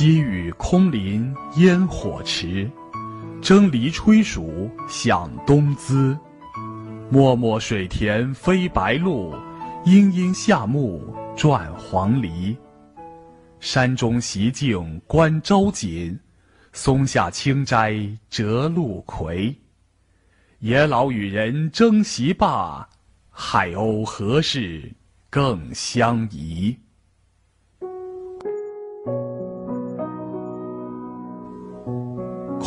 [0.00, 2.66] 积雨空林烟火迟，
[3.42, 6.16] 蒸藜炊黍响东滋。
[7.10, 9.38] 漠漠水田飞白鹭，
[9.84, 12.56] 阴阴夏木转黄鹂。
[13.60, 16.18] 山中习静观朝锦，
[16.72, 17.94] 松下清斋
[18.30, 19.54] 折露葵。
[20.60, 22.88] 野老与人争席罢，
[23.28, 24.90] 海鸥何事
[25.28, 26.74] 更相疑？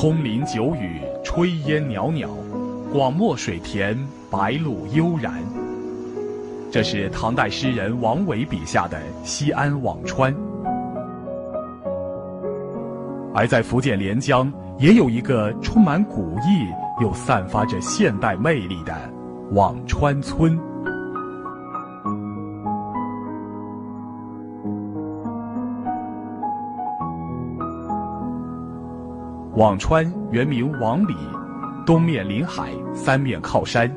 [0.03, 2.27] 空林久雨，炊烟袅袅；
[2.91, 3.97] 广漠水田，
[4.29, 5.35] 白鹭悠然。
[6.69, 10.35] 这是唐代诗人王维笔下的西安辋川。
[13.33, 16.67] 而在福建连江，也有一个充满古意
[17.01, 18.93] 又散发着现代魅力的
[19.53, 20.59] 辋川村。
[29.55, 31.15] 辋川原名辋里，
[31.85, 33.87] 东面临海，三面靠山，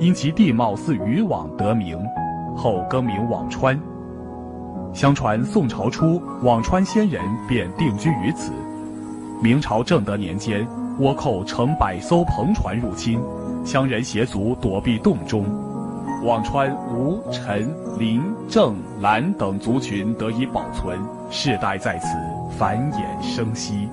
[0.00, 1.96] 因其地貌似渔网得名，
[2.56, 3.78] 后更名辋川。
[4.92, 8.50] 相传宋朝初，辋川仙人便定居于此。
[9.40, 10.66] 明朝正德年间，
[10.98, 13.20] 倭寇乘百艘篷船入侵，
[13.64, 15.44] 羌人携族躲避洞中，
[16.24, 20.98] 辋川吴、陈、林、郑、兰等族群得以保存，
[21.30, 22.08] 世代在此
[22.58, 23.88] 繁衍生息。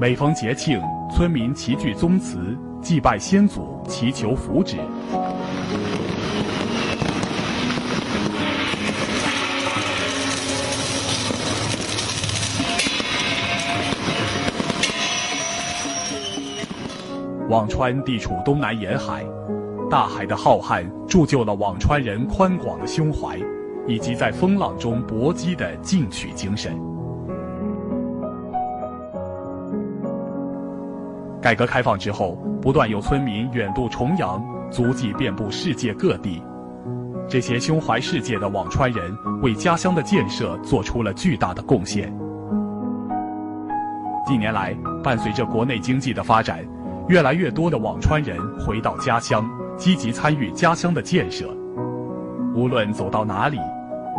[0.00, 4.76] 每逢节庆，村民齐聚宗祠，祭拜先祖，祈求福祉。
[17.48, 19.24] 辋川地处东南沿海，
[19.90, 23.36] 大海的浩瀚铸就了辋川人宽广的胸怀，
[23.88, 26.78] 以及在风浪中搏击的进取精神。
[31.40, 36.42] 改革开放之后，不断有村民远渡重洋，足迹遍布世界各地。
[37.28, 42.12] 这些胸怀世界的辋川人，为家乡的建设做出了巨大的贡献。
[44.26, 46.58] 近年来，伴随着国内经济的发展，
[47.06, 51.54] 越来越多的辋川人回到家乡，积极参与家乡的建设。
[52.54, 53.58] 无论走到哪里，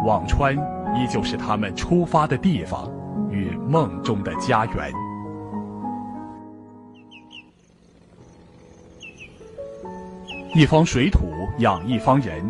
[0.06, 2.90] 辋川依旧是他们出发的地方，
[3.30, 4.92] 与梦中的家园。
[10.56, 12.44] 一方水土养一方人，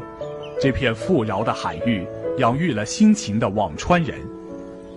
[0.61, 4.17] 这片富饶的海域养育了辛勤的辋川人。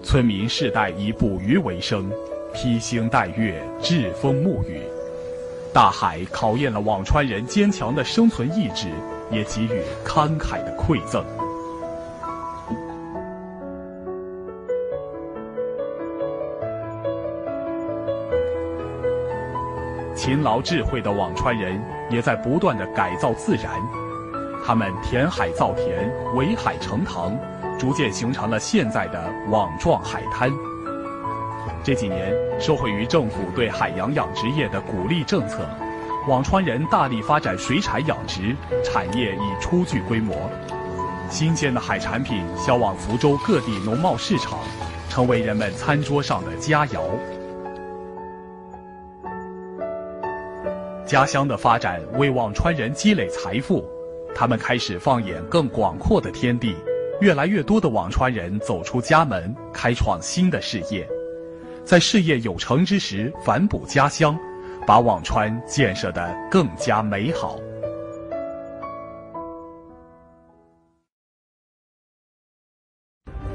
[0.05, 2.09] 村民世代以捕鱼为生，
[2.55, 4.81] 披星戴月，栉风沐雨。
[5.73, 8.87] 大海考验了辋川人坚强的生存意志，
[9.33, 11.25] 也给予慷慨的馈赠。
[20.15, 23.73] 勤劳智慧的辋川人也在不断的改造自然，
[24.65, 27.35] 他们填海造田，围海成塘，
[27.79, 30.53] 逐渐形成了现在的网状海滩。
[31.83, 35.67] 这几年，受惠于政府对海洋养殖业的鼓励政策，
[36.29, 40.37] 辋川人大力发展水产养殖，产业已初具规模。
[41.31, 44.59] 新鲜的海产品销往福州各地农贸市场，
[45.09, 47.01] 成为人们餐桌上的佳肴。
[51.13, 53.85] 家乡的发展为辋川人积累财富，
[54.35, 56.75] 他们开始放眼更广阔的天地。
[57.21, 61.07] 越来越多的辋川人走出家门，开创新的事业，
[61.85, 64.35] 在事业有成之时反哺家乡，
[64.87, 67.59] 把辋川建设得更加美好。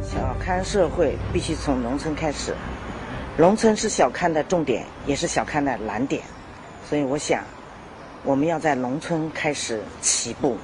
[0.04, 2.54] 小康社会必须从农村开始，
[3.36, 6.22] 农村是小康的重点，也是小康的难点。
[6.88, 7.44] 所以我想，
[8.28, 10.58] 我们要在农村开始起步。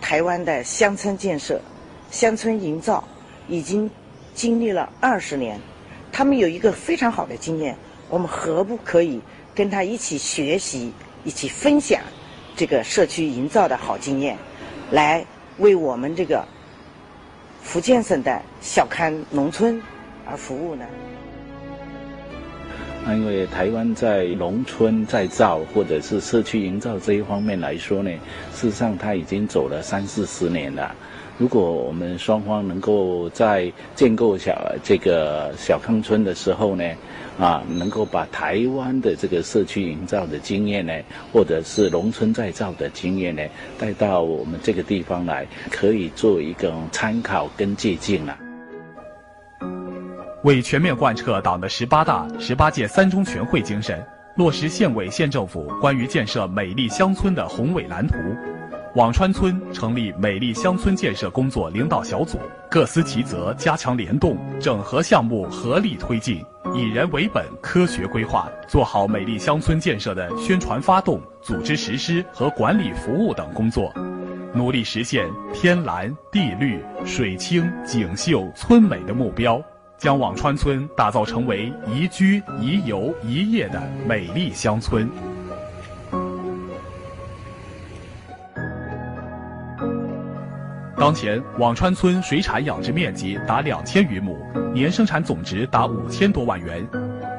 [0.00, 1.60] 台湾的乡村建设、
[2.10, 3.06] 乡村营造
[3.46, 3.88] 已经
[4.34, 5.60] 经历了二十年，
[6.10, 7.76] 他们有一个非常好的经验，
[8.08, 9.20] 我们何不可以
[9.54, 12.00] 跟他一起学习、一起分享
[12.56, 14.36] 这个社区营造的好经验，
[14.90, 15.24] 来
[15.58, 16.44] 为我们这个
[17.62, 19.80] 福建省的小康农村
[20.26, 20.84] 而服务呢？
[23.04, 28.10] 那因为台湾在农村再造或者是社区营造这一方面来说呢，
[28.52, 30.94] 事实上它已经走了三四十年了。
[31.38, 36.84] 如果我们双方能够在建构小这个小康村的时候呢，
[37.38, 40.92] 啊，能够把台湾的这个社区营造的经验呢，
[41.32, 43.42] 或者是农村再造的经验呢，
[43.78, 48.36] 带到我们这个地方来，可以做一个参考跟借鉴了。
[50.44, 54.04] 为全面贯彻党的十八大、十八届三中全会精神，
[54.36, 58.14] 落实县委县政府关于建设美丽乡村的宏伟蓝图。
[58.94, 62.38] 辋川村成立美丽乡村建设工作领导小组，
[62.70, 66.44] 各司其责，加强联动，整合项目，合力推进，
[66.74, 73.92] 以人为本，科学规划，做好美丽乡村建设的宣传发动、组织实施和管理服务等工作，
[74.54, 79.62] 努力实现天蓝地绿、水清景秀、村美的目标，
[79.98, 85.10] 将辋川村打造成为宜居、宜游、宜业的美丽乡村。
[90.96, 94.38] 当前，辋川村水产养殖面积达两千余亩，
[94.72, 96.86] 年生产总值达五千多万元，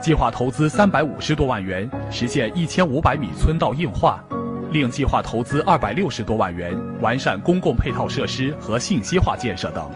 [0.01, 4.21] 计划投资三百五十多万元实现一千五百米村道硬化，
[4.71, 9.89] 另计划投资二百六十多万元完善公共配套设施和信息化建设等。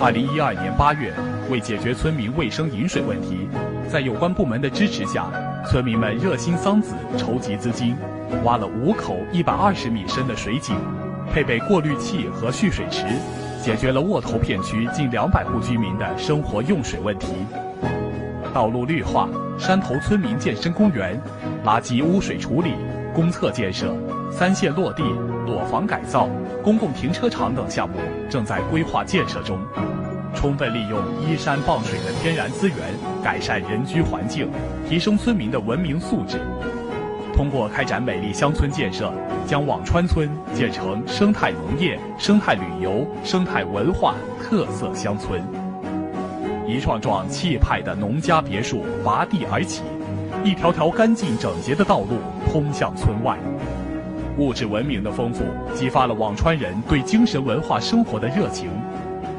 [0.00, 1.12] 二零一二年八月。
[1.50, 3.48] 为解决村民卫生饮水问题，
[3.90, 5.26] 在有关部门的支持下，
[5.66, 7.96] 村民们热心桑梓，筹集资金，
[8.44, 10.76] 挖了五口一百二十米深的水井，
[11.32, 13.06] 配备过滤器和蓄水池，
[13.62, 17.28] 解决了沃头片区近两百户居民的生活用水问题。
[18.52, 19.26] 道路绿化、
[19.58, 21.18] 山头村民健身公园、
[21.64, 22.74] 垃圾污水处理、
[23.14, 23.96] 公厕建设、
[24.30, 25.02] 三线落地、
[25.46, 26.28] 裸房改造、
[26.62, 27.96] 公共停车场等项目
[28.30, 29.58] 正在规划建设中。
[30.34, 32.76] 充分利用依山傍水的天然资源，
[33.24, 34.48] 改善人居环境，
[34.88, 36.38] 提升村民的文明素质。
[37.34, 39.12] 通过开展美丽乡村建设，
[39.46, 45.42] 将辋川村建成生态农业、生态旅游、生态文化特色乡村。
[46.66, 49.82] 一幢幢气派的农家别墅拔地而起，
[50.44, 52.18] 一条条干净整洁的道路
[52.52, 53.38] 通向村外。
[54.38, 55.44] 物质文明的丰富，
[55.74, 58.70] 激发了辋川人对精神文化生活的热情。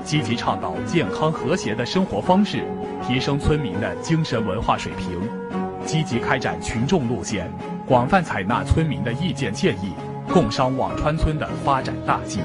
[0.03, 2.65] 积极倡导健康和谐的生活方式，
[3.07, 5.17] 提升村民的精神文化水平；
[5.85, 7.49] 积极开展群众路线，
[7.85, 9.93] 广泛采纳村民的意见建议，
[10.27, 12.39] 共商辋川村的发展大计。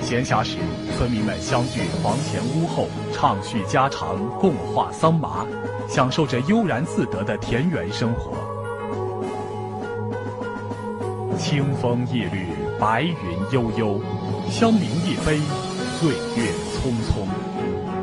[0.00, 0.58] 闲暇时，
[0.96, 5.44] 村民们相聚房前屋后，畅叙家常，共话桑麻，
[5.88, 8.32] 享受着悠然自得的田园生活。
[11.42, 12.46] 清风一缕，
[12.78, 13.16] 白云
[13.50, 14.00] 悠悠，
[14.48, 15.40] 香茗一杯。
[15.98, 17.26] 岁月匆匆，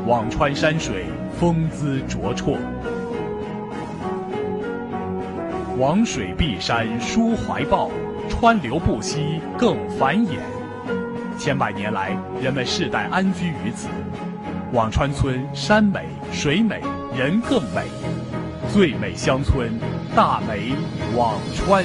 [0.06, 1.06] 辋川山水
[1.38, 2.58] 风姿灼绰，
[5.78, 7.90] 王水碧山抒怀抱，
[8.28, 10.36] 川流不息更繁衍。
[11.38, 13.88] 千百年来，人们世代安居于此。
[14.70, 16.82] 辋川村山美水美
[17.16, 17.86] 人更美，
[18.70, 19.72] 最美乡村，
[20.14, 20.74] 大美
[21.16, 21.82] 辋川。